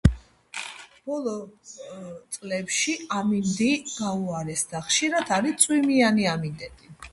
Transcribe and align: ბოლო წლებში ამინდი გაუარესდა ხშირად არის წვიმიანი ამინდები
ბოლო 1.09 1.33
წლებში 2.37 2.95
ამინდი 3.19 3.69
გაუარესდა 3.91 4.83
ხშირად 4.89 5.33
არის 5.39 5.63
წვიმიანი 5.67 6.29
ამინდები 6.37 6.95